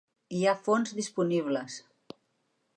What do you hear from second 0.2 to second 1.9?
Hi ha fons disponibles.